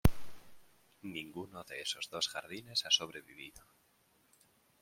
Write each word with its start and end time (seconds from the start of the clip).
Ninguno 1.03 1.63
de 1.63 1.79
esos 1.81 2.09
dos 2.09 2.27
jardines 2.27 2.85
ha 2.87 2.89
sobrevivido. 2.89 3.61